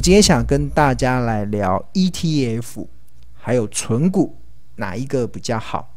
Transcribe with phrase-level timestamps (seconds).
[0.00, 2.86] 们今天想跟大家来聊 ETF，
[3.34, 4.34] 还有存股
[4.76, 5.94] 哪一个比较好？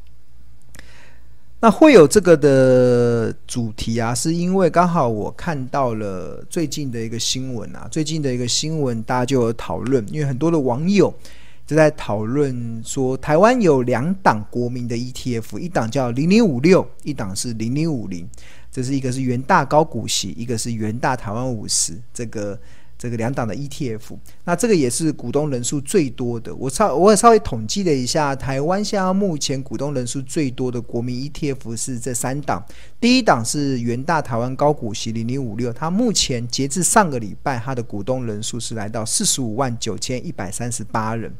[1.61, 11.09] 那会有这个的主题啊，是因为刚好我看到了最近的一个新闻啊，最近的一个新闻大家就有讨论，因为很多的网友
[11.65, 18.27] 就在讨论说，台湾有两档国民的 ETF，一档叫零零五六，一档是零零五零。
[18.69, 22.59] 这是一个是元大高股息，一个是元大台湾五十，这个
[23.03, 26.55] 这个两档的 ETF，那这个也是股东人数最多的。
[26.55, 32.63] 我稍我也稍微统计了一下，台湾现在目前股东人数最多的国民 ETF 是这三档。
[33.01, 41.33] 第一档是元大台湾高股息零零五六，它目前截至上个礼拜，它的股东人数是来到四十五万九千一百三十八人，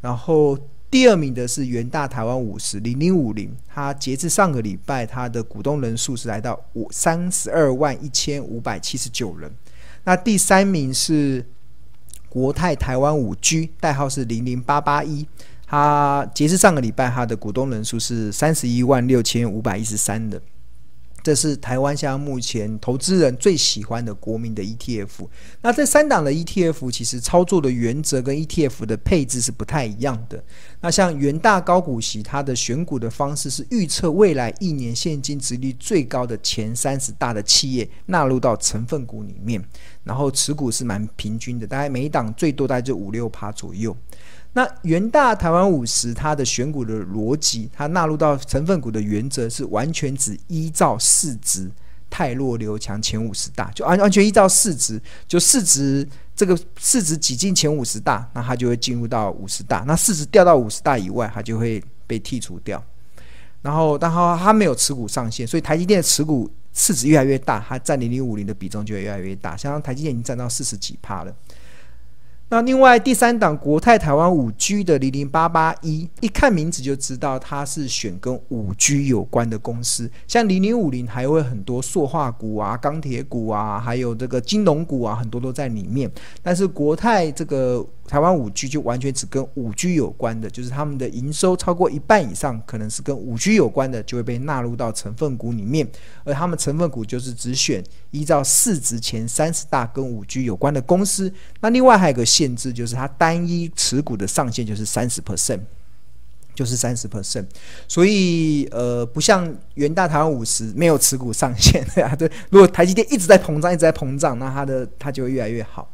[0.00, 0.56] 然后。
[0.92, 9.50] 第二名的是元大台湾五十零零五零，它截至上个礼拜，它的股东人数是来到五三十二万一千五百七十九人。
[10.04, 11.44] 那第三名是
[12.28, 15.26] 国泰台湾五 G，代号是零零八八一，
[15.66, 20.40] 它截至上个礼拜，它的股东人数是三十一万六千五百一十三人。
[21.22, 25.28] 这是台湾现在目前投资人最喜欢的国民的 ETF。
[25.60, 30.42] 那这三档的 ETF 其实操作的原则跟 ETF 的配置是不太一样的。
[30.80, 39.62] 那像元大高股息，它的选股的方式是预测未来一年现金殖利率最高的前三十大的企业纳入到成分股里面，
[40.02, 43.96] 然后持股是蛮平均的，大概每一档最多大概就五六趴左右。
[44.54, 51.70] 那元大台湾五十，它的选股的逻辑，它纳入到成分股的原则是完全只依照市值
[52.10, 59.84] 泰弱留强前五十大，就完完全依照市值，就市值这个市值挤进前五十大，那它就会进入到五十大。
[59.86, 62.82] 那市值掉到五十大以外，它就会被剔除掉。
[63.62, 69.56] 然后，然后它没有持股上限，所以台积电的持股市值越来越大，它占零零五零的比重就会越来越大。
[69.56, 71.34] 像台积电已经占到四十几趴了。
[72.52, 86.12] 那另外第三档国泰台湾五 G 的零零八八一，一看名字就知道它是选跟五 G 有关的公司，像零零五零还会很多塑化股啊、钢铁股啊，还有这个金融股啊，很多都在里面。
[86.42, 87.86] 但是国泰这个。
[88.04, 95.88] 台湾五 G 就完全只跟五 G 有关的，就是他们的营收超过一半以上，可能是跟五 G 有关的，就会被纳入到成分股里面。
[96.24, 101.32] 而他们成分股就是只选依照市值前三十大跟五 G 有关的公司。
[101.60, 105.60] 那另外还有个新限制，就是它单一持股的上限就是三十 percent，
[106.54, 107.46] 就是三十 percent。
[107.86, 112.30] 所以呃，不像元大台湾五十没有持股上限， 对啊，对。
[112.50, 115.88] 如果台积电一直在膨胀，一直在膨胀，那它的它就会越来越好。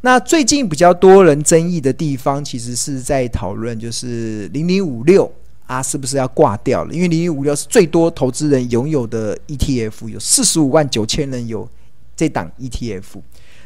[0.00, 5.30] 那最近比较多人争议的地方，其实是在讨论，就是零零五六
[5.66, 6.92] 啊，是不是要挂掉了？
[6.92, 11.68] 因为零零五六是最多投资人拥有的 ETF，有四十五万九千人有
[12.16, 13.22] 这档 ETF。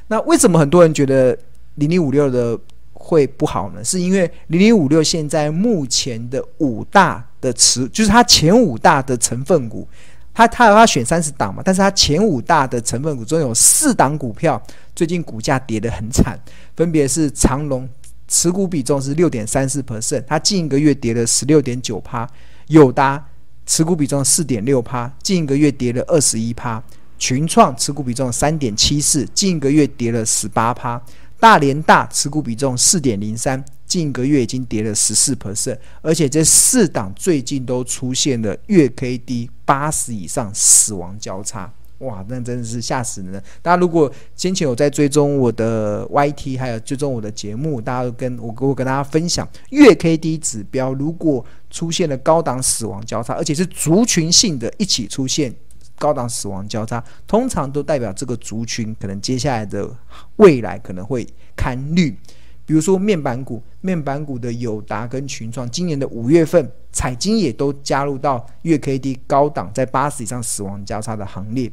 [0.06, 1.36] 那为什么很多人觉得
[1.78, 2.58] 零零五六的
[2.92, 3.82] 会不好呢？
[3.82, 9.86] 是因为零零五六现在目前的五大的持，就是它前五大的成分股。
[10.34, 14.62] 它它它选三十档嘛，但是它前五大的成分股中有四档股票
[14.94, 16.38] 最近股价跌得很惨，
[16.76, 17.88] 分别是长荣
[18.28, 22.24] 持股比重是六点三四 percent，它近一个月跌了十六点九趴；
[22.68, 23.26] 友达
[23.66, 26.80] 持股比重四点六趴，近一个月跌了二十一趴；
[27.18, 31.00] 群创持股比重三点七四，近一个月跌了十八趴；
[31.40, 33.64] 大连大持股比重四点零三。
[33.86, 43.42] 近一个月已经跌了十四 percent，而且这四档最近都出现了月 K D 八十以上死亡交叉，哇，那真的是吓死人了！
[43.62, 55.54] 大家如果先前有在追踪我的 YT，还有追踪我的节目，大家都跟我我跟大家分享，月 K D 指标如果出现了高档死亡交叉，而且是族群性的一起出现
[55.98, 59.88] 高档死亡交叉，通常都代表这个族群可能接下来的
[60.36, 61.26] 未来可能会
[61.56, 62.16] 看绿。
[62.64, 71.72] 比如说面板股，面板股的友达跟群创，今年的五月份，彩晶也都加入到月 K D 高档，在八十以上死亡交叉的行列。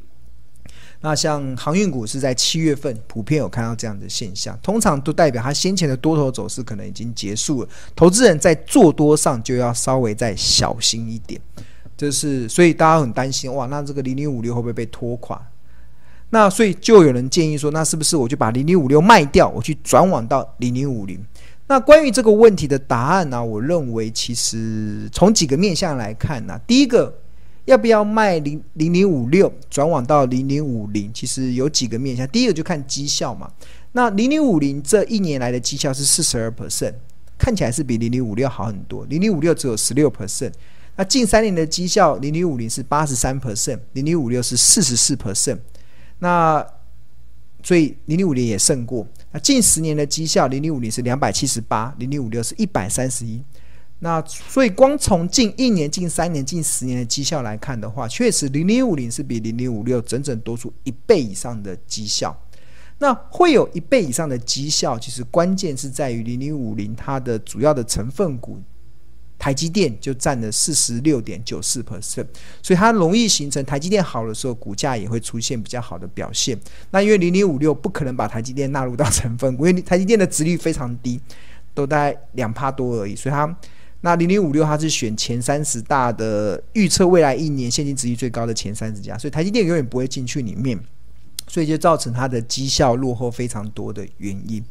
[1.02, 11.40] 那像航运股是在七月份普遍有看到这样的现象，通常都代表它先前的多头走势可能已经结束了，投资人在做多上就要稍微再小心一点。
[11.98, 15.42] 就是所以大家很担心，哇，那这个零零五六会不会被拖垮？
[16.32, 21.24] 那所以就有人建议说，那是不是我就把零零五六卖掉，我去转往到零零五零？
[21.68, 27.16] 那关于这个问题的答案呢、我认为其实从几个面向来看呢、第一个
[27.66, 31.10] 要不要卖零零零五六转往到零零五零？
[31.14, 33.50] 其实有几个面向，第一个就看绩效嘛。
[33.94, 36.94] 那零零五零这一年来的绩效是四十二 percent，
[37.38, 39.06] 看起来是比零零五六好很多。
[39.06, 40.52] 零零五六只有十六 percent，
[40.98, 45.60] 那近三年的绩效，零零五零是八十三 percent，零零五六是四十四 percent。
[46.20, 46.66] 那
[47.62, 49.06] 所以零零五零也胜过。
[49.32, 53.44] 那近十年的绩效，零零五零是两百七十八，零零五六是一百三十一。
[54.00, 62.34] 那所以光从近一年、近三年、近十年的绩效来看的话，确实零零五零是比零零五六整整多出一倍以上的绩效。
[63.00, 68.62] 那会有一倍以上的绩效，其实关键是在于零零五零它的主要的成分股。
[69.46, 72.26] 台积电就占了四十六点九四 percent，
[72.64, 76.60] 所以它容易形成台积电好的时候，股价也会出现比较好的表现。
[76.90, 81.22] 那因为零零五六不可能把台积电纳入到成分股， 因为台积电的值率非常低，
[81.76, 83.16] 都大概两趴多而已。
[83.16, 83.56] 所以它
[84.02, 90.76] 那零零五六它是选前三十大的预测未来一年现金值率最高的前三十家，所以台积电永远不会进去里面，
[91.48, 94.64] 所以就造成它的绩效落后非常多的原因。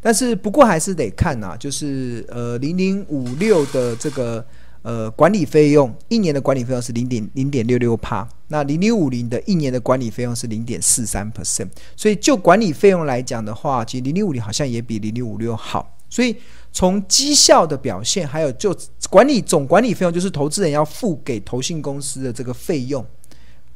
[0.00, 4.44] 但是不过还是得看、啊，就是呃零零五六的这个
[4.82, 16.36] 呃管理费用，一年的管理费用是零点零点六六趴，那零零五零的一年的管理费用是零点四三 percent，所以就管理费用来讲的话，其实零零五零好像也比零零五六好，所以
[16.70, 18.76] 从绩效的表现，还有就
[19.08, 23.02] 管理总管理费用，就是投资人要付给投信公司的这个费用，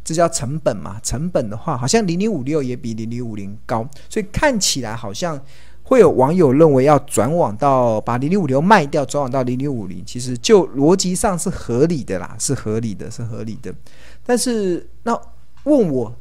[0.08, 5.40] 这叫成本嘛，成本的话，好像零零五六也比零零五零高，所以看起来好像。
[5.84, 13.74] 会有网友认为要转网到把零零五六卖掉，转网到零零五零，其实就逻辑上是合理的啦，是合理的，是合理的。
[14.22, 15.18] 但是那
[15.64, 16.14] 问我，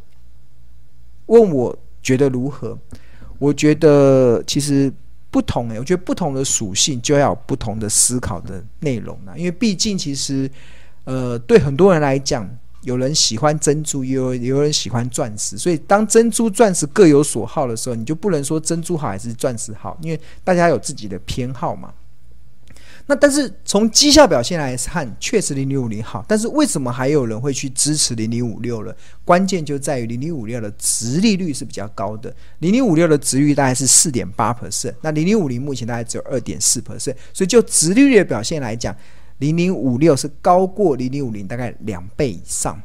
[1.26, 2.80] 问我觉得如何？
[3.40, 4.90] 我觉得其实
[5.30, 10.50] 不同诶、我觉得不同的属性就要有不同的思考的内容啦，因为毕竟其实
[11.04, 12.50] 呃，对很多人来讲。
[12.88, 21.94] 有人喜欢珍珠，也有有人喜欢钻石，所以当珍珠、钻石各有所好的时候，你就不能说珍珠好还是钻石好，因为大家有自己的偏好嘛。
[23.10, 28.96] 那但是从绩效表现来看，确实零零五零好，但是为什么还有人会去支持零零五六了？
[29.26, 38.96] 关键就在于零零五六的殖利率是比较高的，零零五六的殖利率大概是四点八 percent，那零零五零目前大概只有二点四 percent，所以就殖利率的表现来讲。
[39.40, 42.82] 零零五六是高过零零五零大概两倍以上，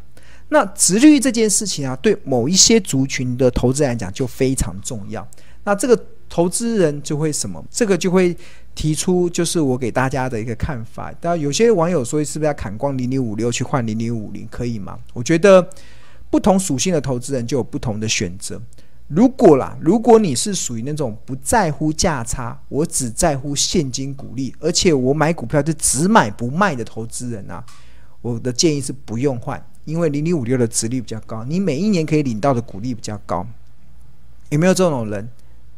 [0.49, 5.27] 那殖利率这件事情啊，对某一些族群的投资来讲就非常重要。
[5.65, 7.65] 那这个投资人就会什么？
[7.71, 8.37] 这个就会
[8.75, 11.13] 提出，就是我给大家的一个看法。
[11.21, 14.99] 当然，有些网友说，是不是要砍光零零五六去换零零五零，可以吗？
[15.15, 15.67] 我觉得
[16.31, 18.61] 不同属性的投资人就有不同的选择。
[19.15, 27.63] 如果啦，如果你是属于那种不在乎价差，我只在乎现金股利，而且我买股票就只买不卖的投资人啊，
[28.23, 33.47] 我的建议是不用换，因为零零五六的值率比较高，你每一年可以领到的股利比较高，
[34.49, 35.29] 有没有这种人？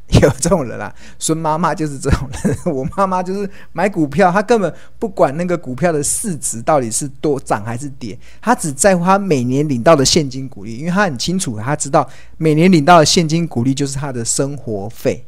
[0.20, 2.56] 有这种人啊，孙妈妈就是这种人。
[2.74, 12.06] 我妈妈就是买股票，她根本不管那个股票的市值到底是多涨还是跌，她只在乎她每年领到的现金股利，因为她很清楚，她知道
[12.36, 15.24] 每年领到的现金股利就是她的生活费，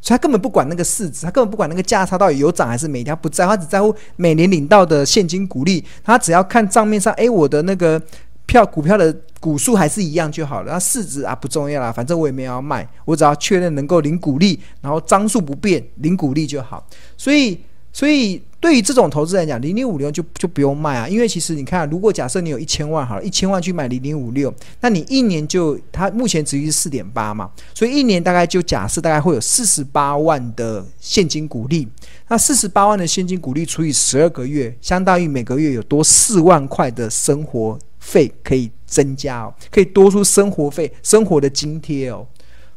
[0.00, 5.84] 所以她根本不管那个市值，她根本不管那个价差到底有涨还是没，她不在乎，她只在乎每年领到的现金股利。
[6.02, 8.02] 她只要看账面上，诶，我的那个。
[8.46, 9.10] 票股票的
[9.44, 16.82] 股数还是一样就好了，那市值啊不重要啦，反正我也没有要卖，我只要确认能够领股利，然后张数不变，领股利就好。
[17.18, 17.60] 所以，
[17.92, 24.50] 所以对于这种投资来讲，零零五六就就不用卖啊，因为其实你看，如果假设你有一千万好了，一千万去买零零五六，
[24.80, 31.86] 那你一年就它目前殖利率是四点八嘛，所以一年大概就假设大概会有四十八万的现金股利，
[32.28, 37.78] 那四十八万的现金股利除以十二个月，相当于每个月有多四万块的生活。
[38.04, 42.24] 费可以增加哦，可以多出生活费、生活的津贴哦，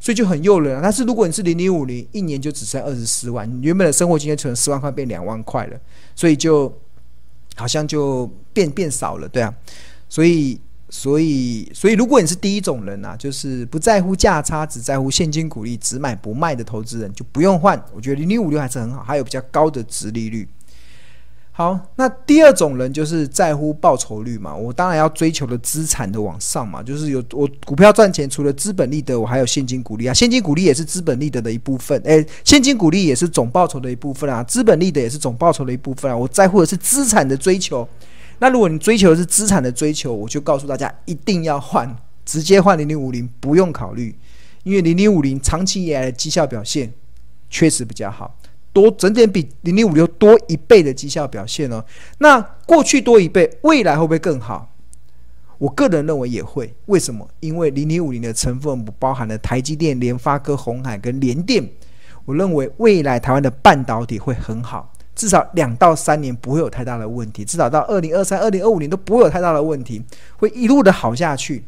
[0.00, 0.80] 所以就很诱人啊。
[0.82, 5.78] 但是如果你是零零五零，一年就只剩二十四万，你原本的生活津贴存四万块变两万块了，
[6.16, 6.72] 所以就
[7.56, 9.54] 好像就变变少了，对啊。
[10.08, 10.58] 所以，
[10.88, 17.80] 所以，所以，如果你是第一种人啊，就是不在乎价差，只在乎现金股利，只买不卖的投资人，就不用换。
[17.94, 20.48] 我觉得零零五六还是很好，还有比较高的殖利率。
[21.58, 37.88] 好，那第二种人就是在乎报酬率嘛，我当然要追求的资产的往上嘛，就是有我股票赚钱，除了资本利得，我还有现金股利啊，现金股利也是资本利得的一部分，诶，现金股利也是总报酬的一部分啊，资本利得也是总报酬的一部分啊，我在乎的是资产的追求。
[38.38, 41.92] 那如果你追求的是资产的追求，我就告诉大家一定要换，
[42.24, 44.16] 直接换零零五零，不用考虑，
[44.62, 46.92] 因为零零五零长期以来的绩效表现
[47.50, 48.38] 确实比较好。
[48.80, 51.84] 多整点比零零五六多一倍的绩效表现哦，
[52.18, 54.72] 那过去多一倍，未来会不会更好？
[55.58, 56.72] 我个人认为也会。
[56.86, 57.28] 为什么？
[57.40, 61.68] 因为零零五零的成分包含了台积电、联发科、鸿海跟联电。
[62.24, 70.04] 我认为未来台湾的半导体会很好，至少两到三年不会有太大的问题，至少到二零二三、二零二五年都不会有太大的问题，
[70.36, 71.64] 会一路的好下去。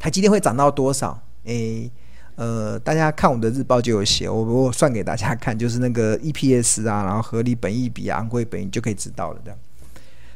[0.00, 1.22] 台积电会涨到多少？
[1.44, 1.90] 诶，
[2.36, 9.58] 呃，大家看我的日报就有写，我我算给大家看，就是那个 EPS 啊，然后合理本益比啊，昂贵本益就可以知道了，这样。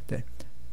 [0.06, 0.22] 对，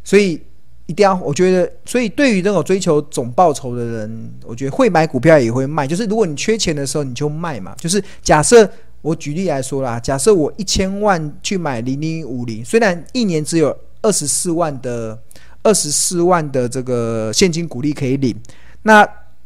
[0.04, 0.42] 所以
[0.86, 8.70] 一定要，我觉得，所以对于这种追求总报酬的人，我觉得会买股票也会卖，就是如果你缺钱的时候你就卖嘛，就是假设。
[9.04, 15.20] 我举例来说啦，假设我一千万去买零零五零，虽然一年只有二十四万的
[15.64, 18.40] 二十四万的这个现金股利可以领，
[18.84, 19.04] 那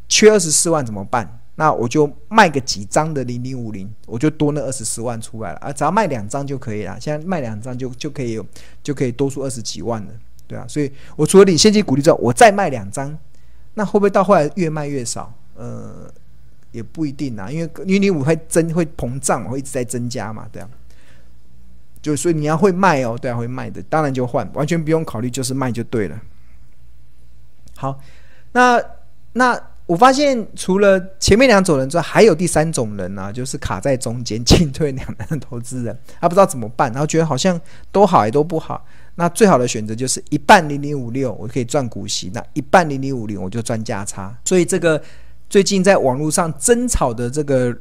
[0.10, 1.40] 缺二十四万怎么办？
[1.56, 5.72] 那我就卖个几张的零零五零，我就多那二十四万出来了啊！
[5.72, 8.46] 只要卖两张就可以了，现在卖两张就就可以有
[8.84, 10.12] 就可以多出二十几万了，
[10.48, 13.18] 对啊，所以我除了领现金股利之后，我再卖两张，
[13.74, 15.34] 那会不会到后来越卖越少？
[15.56, 16.12] 呃。
[16.72, 20.68] 也不一定啊，因为零零五会增会膨胀，会一直在增加嘛，对啊。
[22.02, 26.22] 就所以你要会卖哦，对啊，会卖的，当然就换，完全不用考虑，就是卖就对了。
[27.78, 27.98] 好，
[28.52, 28.78] 那
[29.32, 37.60] 那我发现除了前面两种人之外，还有第三种人啊，就是卡在中间进退两难的投资人，他不知道怎么办，然后觉得好像
[37.92, 38.86] 都好也都不好。
[39.16, 44.36] 那最好的选择就是一半零零五六，我可以赚股息；那一半零零五零，我就赚价差。
[44.46, 45.02] 所以这个。
[45.48, 47.74] 最近在网络上争吵的这个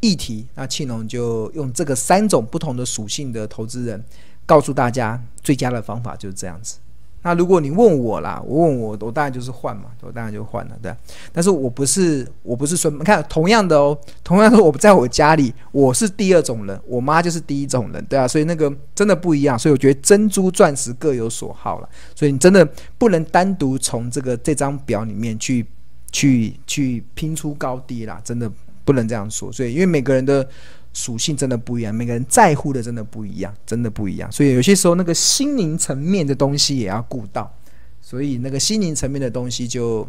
[0.00, 4.02] 议题，那庆隆就用这个三种不同的属性的投资人，
[4.46, 6.78] 告诉大家最佳的方法就是这样子。
[7.26, 10.94] 那如果你问我啦，我问我，我当然就是换嘛，我当然就换了，对。
[11.32, 19.58] 但是我不是，我不是说，你看同样的哦，同样的，我不在我家里，我是第二种人，我妈就是第一种人，对啊，所以那个真的不一样。
[19.58, 22.64] 所以我觉得珍珠钻石各有所好了，所以你真的
[22.96, 25.66] 不能单独从这个这张表里面去。
[26.12, 28.50] 去去拼出高低啦，真的
[28.86, 29.52] 不能这样说。
[29.52, 30.48] 所以，因为每个人的
[30.96, 34.32] 属性真的不一样，每个人在乎的真的不一样，真的不一样。
[34.32, 37.52] 所以有些时候那个心灵层面的东西也要顾到。
[38.00, 40.08] 所以那个心灵层面的东西就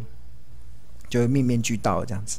[1.10, 2.38] 就面面俱到这样子。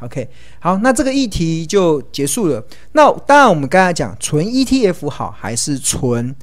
[0.00, 0.26] OK，
[0.60, 2.64] 好，那这个议题就结束了。
[2.92, 6.34] 那当然，我们刚才讲纯 ETF 好还是纯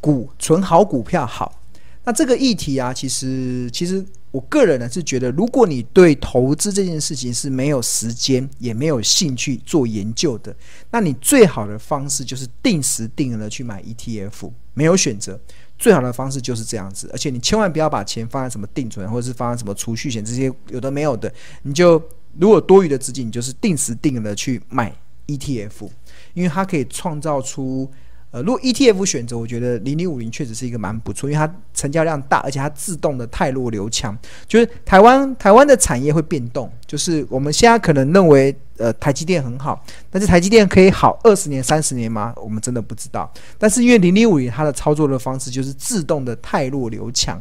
[0.00, 1.60] 股纯好股票好？
[2.02, 4.04] 那这个议题啊，其实其实。
[4.32, 10.56] 我个人呢是觉得，如果你对投资这件事情是没有时间也没有兴趣做研究的，
[10.90, 15.38] 那你最好的方式就是定时定额的去买 ETF，没有选择，
[15.78, 17.08] 最好的方式就是这样子。
[17.12, 22.02] 而且你千万不要把钱放在什么定存或者是放在什么储蓄险这些有的没有的，你就
[22.38, 24.90] 如果多余的资金，你就是定时定额的去买
[25.26, 25.90] ETF，
[26.32, 27.88] 因为它可以创造出。
[28.32, 34.16] 呃，如果 ETF 选择，我觉得零零五零确实是一个蛮不错，因为它成交量大，而且它自动的太弱流强。
[34.48, 42.32] 就是台湾台湾的产业会变动，就是我们现在可能认为呃台积电很好，但是台积电可以好二十年、三十年吗？
[42.36, 43.30] 我们真的不知道。
[43.58, 47.38] 但是因为零零五零它的操作的方式就是自动的太弱流强。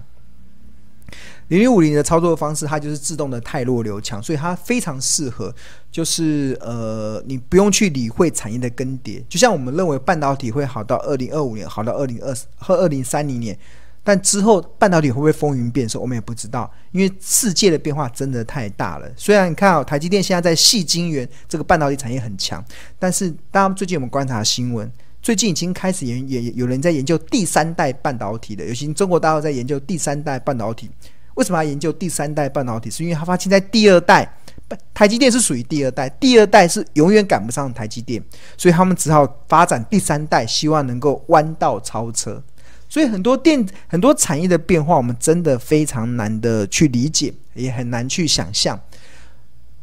[1.52, 5.54] 零零五零的操作方式，它就是自动的泰弱流强，所以它非常适合，
[5.92, 9.22] 就是呃，你不用去理会产业的更迭。
[9.28, 13.58] 就像我们认为半导体会好到二零二五年，好到二零二和二零三零年，
[14.02, 19.12] 但之后半导体会不会风云变色，我们也不知道，因为世界的变化真的太大了。
[19.18, 22.64] 虽然你看啊，台积电现在在细晶圆这个半导体产业很强，
[22.98, 24.90] 但是大家最近我们观察新闻，
[25.22, 30.90] 最近已经开始研也有人在研究第三代半导体的，尤其中国大陆在研究第三代半导体。
[31.36, 32.90] 为什么要研究第三代半导体？
[32.90, 34.30] 是因为他发现，在第二代，
[34.94, 38.24] 台积电是属于第二代，第二代是永远赶不上台积电，
[38.58, 42.42] 所以他们只好发展第三代，希望能够弯道超车。
[42.90, 48.80] 所以很多电、很多产业的变化，我们真的非常难的去理解，也很难去想象。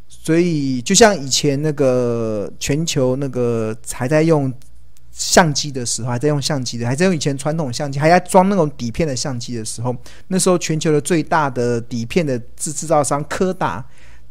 [0.07, 4.53] 所以，就像以前那个全球那个还在用。
[5.19, 9.93] 相机的时候还在用相机的，还在用以前传统相机，还在装那种底片的相机的时候，
[10.29, 13.85] 那时候全球的最大的底片的制制造商柯达，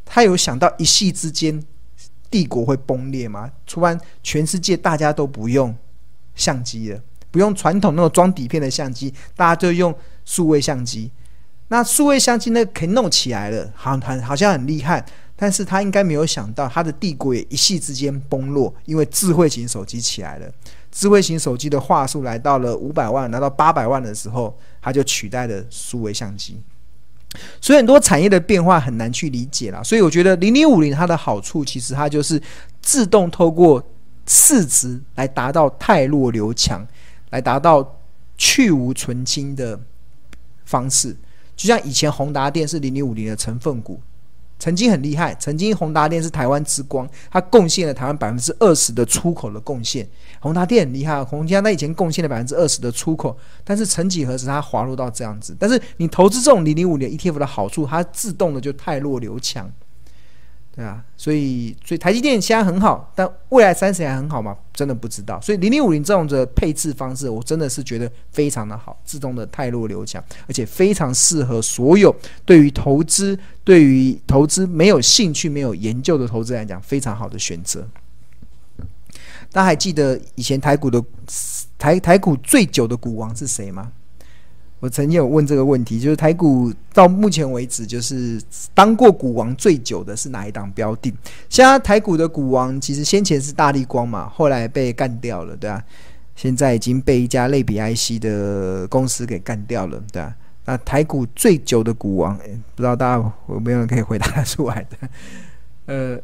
[0.06, 1.62] 他有想到一夕之间
[2.30, 3.52] 帝国会崩裂吗？
[3.66, 5.76] 突然全世界大家都不用
[6.34, 6.98] 相机了，
[7.30, 11.10] 不用传统那种装底片的相机，大家就用数位相机。
[11.68, 15.04] 那数位相机那可以弄起来了，好很好像很厉害，
[15.36, 20.50] 但是他应该没有想到他的帝国也一夕之间崩落，因为智慧型手机起来了。
[20.90, 26.60] 智慧型手机的话术来到了五百万，拿到八百万的时候，它就取代了数位相机。
[27.60, 29.82] 所以很多产业的变化很难去理解啦。
[29.82, 32.40] 所以我觉得零零五零它的好处，其实它就是
[32.80, 33.82] 自动透过
[34.26, 36.86] 市值来达到汰弱留强，
[37.30, 37.98] 来达到
[38.36, 39.78] 去无存清的
[40.64, 41.14] 方式。
[41.54, 44.00] 就像以前宏达电是零零五零的成分股。
[44.58, 50.08] 曾经很厉害，曾经宏达电是台湾之光，它贡献了台湾百分之二十的出口的贡献。
[50.40, 55.56] 宏达电很厉害，宏达电以前贡献了百分之二十的出口，但是曾几何时它滑落到这样子。
[55.58, 59.70] 但是你投资这种零零五年 ETF 的好处，它自动的就太弱留强。
[60.78, 64.56] 对啊，所以所以台积电现在很好，但未来三十年还很好吗？
[64.72, 65.40] 真的不知道。
[65.40, 77.84] 所以零零五零这种的配置方式，我真的是觉得非常的好，自动的太弱留强，而且非常适合所有对于投资、对于投资没有兴趣、没有研究的投资来讲，非常好的选择。
[79.50, 81.02] 大家还记得以前台股的
[81.76, 83.90] 台台股最久的股王是谁吗？
[84.80, 88.40] 我曾经有问这个问题，就是台股到目前为止，就是
[88.72, 91.12] 当过股王最久的是哪一档标的？
[91.48, 95.82] 现在台股的股王其实先前是大力光嘛，后来被干掉了，对吧？
[96.36, 100.32] 现在已经被一家类比 IC 的公司给干掉了，对吧？
[100.66, 105.08] 那台股最久的股王，不知道大家有没有人可以回答出来的？
[105.86, 106.20] 呃，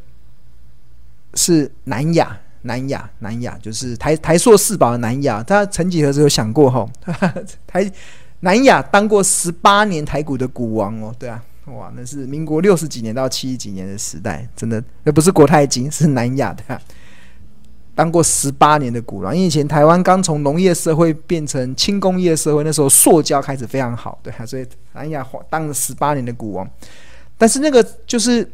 [1.34, 5.42] 是南亚，南亚，南亚，就是台台硕四宝的南亚。
[5.42, 6.88] 他曾几何时有想过吼，
[7.66, 7.90] 台。
[8.44, 16.80] 南亚当过十八年台股的股王哦，对啊，哇，那是民国六十几年到七十几年的时代，真的，那不是国泰金， 是南亚的，啊，
[17.94, 19.34] 当过十八年的股王。
[19.34, 26.68] 因为以前台湾刚从农业社会变成轻工业社会，那时候塑胶开始非常好，对啊，所以南亚当了十八年的股王，
[27.38, 28.48] 但是那个就是。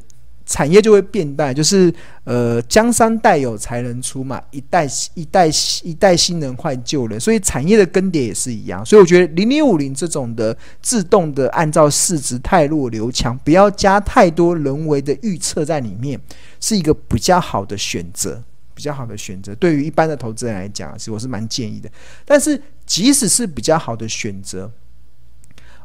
[0.50, 5.49] 产业就会变淡，就是呃，江山代有才人出嘛，一代一代
[5.85, 8.85] 一代新人换旧人，所以产业的更迭也是一样。
[8.85, 16.21] 所以我觉得零零五零这种的自动的按照市值太弱留强，不要加太多人为的预测在里面，
[16.59, 18.42] 是一个比较好的选择，
[18.75, 19.54] 比较好的选择。
[19.54, 21.88] 对于一般的投资人来讲，是我是蛮建议的。
[22.25, 24.69] 但是即使是比较好的选择。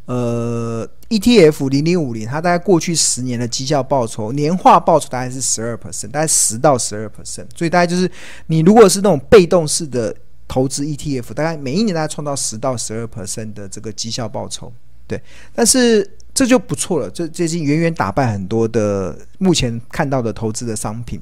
[0.05, 8.09] 呃，ETF 零零五零，它大概过去十年的绩效报酬年化报酬大概是十二 percent，大概十到十二 percent，所以大概就是
[8.45, 10.15] 你如果是那种被动式的
[10.47, 14.71] 投资 ETF，大概每一年大概创造十到十二 percent 的这个绩效报酬，
[15.07, 15.19] 对，
[15.55, 21.19] 但是这就不错了，这这已经远远打败很多的目前看到的投资的商品。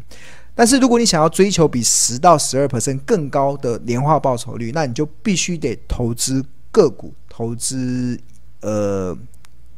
[0.53, 8.19] 但是如果你想要追求比十到十二 percent 更高的年化报酬率，那你就必须得投资个股，投资。
[8.63, 9.15] 呃，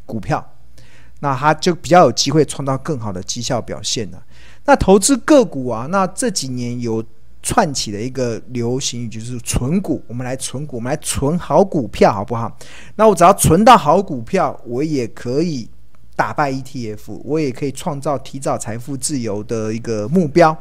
[0.05, 0.53] 股票，
[1.19, 4.23] 那它就比较有机会创造更好的绩效表现了。
[4.65, 7.03] 那投资个股啊，那这几年有
[7.41, 10.03] 串起的一个流行语就是存股。
[10.07, 12.55] 我们来存股，我们来存好股票，好不好？
[12.95, 15.67] 那我只要存到好股票，我也可以
[16.15, 20.55] 打败 ETF，我也可以创造提早财富自由的一个目标。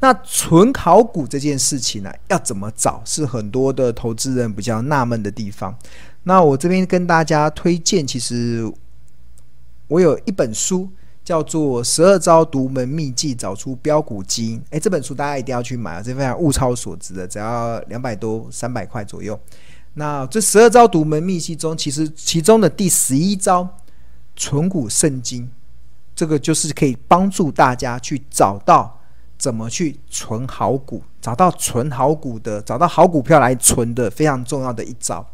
[0.00, 3.00] 那存好股这件事情呢、要怎么找？
[3.06, 5.74] 是很多的投资人比较纳闷的地方。
[6.28, 8.68] 那我这边跟大家推荐，其实
[9.86, 10.90] 我有一本书
[11.24, 14.58] 叫做《十二招独门秘技找出标股基因》。
[14.70, 19.38] 诶，这本书大家一定要去买啊，这非常物超所值的，只要两百多、三百块左右。
[19.94, 23.68] 那这十二招独门秘技中，其实其中的第十一招
[24.34, 25.48] “存股圣经”，
[26.16, 29.00] 这个就是可以帮助大家去找到
[29.38, 35.24] 怎么去存好股，找到存好股的，找到好股票来存的非常重要的一招。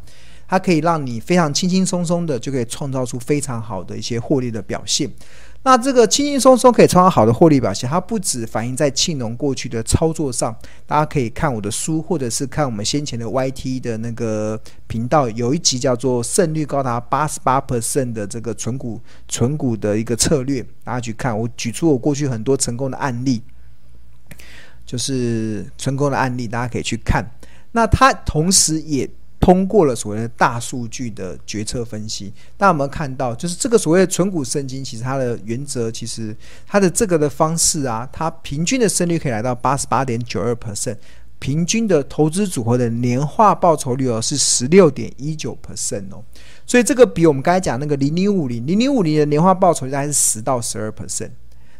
[0.53, 5.11] 它可以让你非常轻轻松松的就可以创造出非常好的一些获利的表现。
[5.63, 10.55] 那这个轻轻松松可以创造好的获利表现，它不止反映在庆农过去的操作上。
[10.85, 21.35] 大家可以看我的书，或者是看我们先前的 YT 的那个频道，有一集叫做“胜率高达八十八 percent 的这个存股存股的一个策略”，大家去看。
[21.35, 23.41] 我举出我过去很多成功的案例，
[24.85, 27.25] 就是成功的案例，大家可以去看。
[27.71, 29.09] 那它同时也。
[29.43, 33.35] 通过了所谓的大数据的决策分析，大家有没有看到？
[33.35, 36.33] 就是这个所谓的存股圣经，其实它的原则，其实
[36.65, 40.95] 它的这个的方式啊，它平均的胜率可以来到八十八点九二 percent，
[41.39, 46.23] 平均的投资组合的年化报酬率哦是十六点一九 percent 哦，
[46.65, 51.31] 所以这个比我们刚才讲那个零零五零零零五零的年化报酬率大概是十到十二 percent。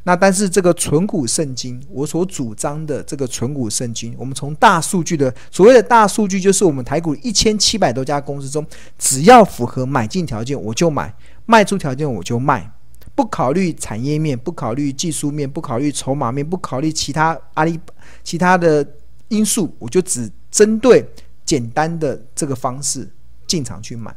[0.06, 8.66] 那但是这个存股圣经，我所主张的这个存股圣经，我们从大数据的所谓的大数据，就是我们台股一千七百多家公司中，
[8.98, 12.70] 只要符合买进条件我就买，卖出条件我就卖，
[13.16, 17.80] 不考虑产业面，不考虑技术面，不考虑筹码面，不考虑其他阿里
[18.26, 18.86] 其他的
[19.30, 21.06] 因素，我就只针对
[21.46, 23.10] 简单的这个方式
[23.48, 24.14] 进场去买。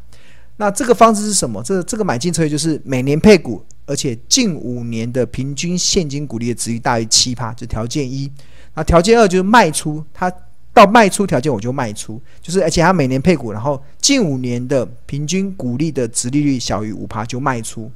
[0.57, 1.63] 那这个方式是什么？
[1.63, 3.65] 这这个买进策略就是每年配股。
[3.87, 8.31] 而且近五年的平均现金股利的值率大于七趴，就条件一。
[8.75, 10.31] 那条件二就是卖出，它
[10.75, 17.91] 到卖出条件我就卖出，就是而且它每年配股，然后近五年的平均股利的值利率小于五趴就卖出，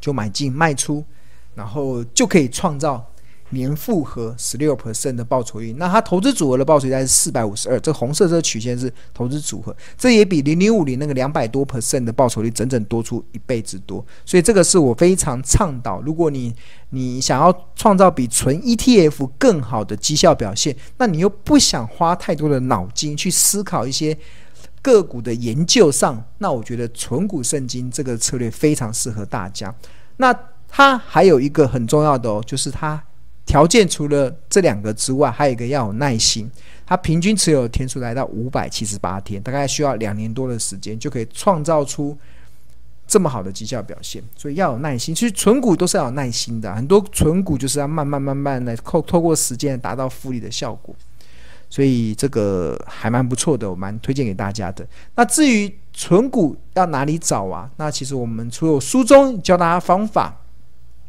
[0.00, 1.04] 就买进卖出，
[1.54, 3.06] 然后就可以创造
[3.54, 16.54] 年复合十六 percent 的报酬率，那它投资组合的报酬率是四百五十二，这红色这个曲线是投资组合，这也比零零五零那个两百多 percent 的报酬率整整多出一倍之多，所以这个是我非常倡导，如果你
[16.90, 24.16] 你想要创造比纯 ETF 更好的绩效表现，那你又不想花太多的脑筋去思考一些
[24.82, 29.74] 个股的研究上，那我觉得存股圣经这个策略非常适合大家。
[30.18, 30.34] 那
[30.68, 33.02] 它还有一个很重要的哦，就是它。
[33.46, 36.50] 条件除了这两个之外，还有一个要有耐心。
[36.86, 42.14] 它平均持有天数来到五百七十八天，大概需要两年多的时间，就可以创造出
[43.06, 44.22] 这么好的绩效表现。
[44.36, 45.14] 所以要有耐心。
[45.14, 50.94] 其实存股都是要有耐心的，很多存股就是要慢慢慢慢的透透过时间达到复利的效果。
[51.70, 54.86] 所以这个还蛮不错的，我蛮推荐给大家的。
[55.14, 57.70] 那至于存股要哪里找啊？
[57.76, 60.40] 那其实我们除了书中教大家方法。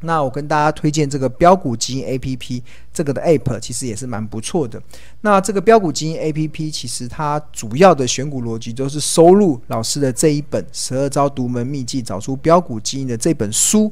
[0.05, 2.63] 那我跟大家推荐这个标股基因 A P P，
[2.93, 4.81] 这个的 App 其实也是蛮不错的。
[5.21, 13.91] 那这个标股基因 A P P 其实它主要的选股逻辑都是收录老师的这一本《十二招独门秘技找出标股基因》的这本书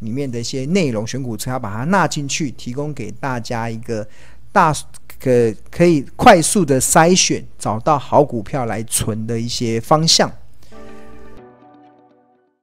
[0.00, 4.06] 里面的一些内容，选股策要把它纳进去，提供给大家一个
[4.50, 4.74] 大
[5.22, 10.32] 可可以快速的筛选，找到好股票来存的一些方向。